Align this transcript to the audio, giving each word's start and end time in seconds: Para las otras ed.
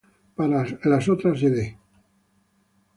Para 0.35 0.65
las 0.83 1.07
otras 1.09 1.43
ed. 1.43 1.75